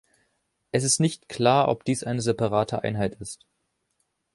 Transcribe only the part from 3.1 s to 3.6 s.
ist.